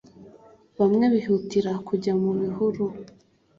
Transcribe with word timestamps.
Bamwe 0.79 1.05
bihutira 1.13 1.71
kujya 1.87 2.13
mu 2.21 2.31
bihuru 2.39 2.83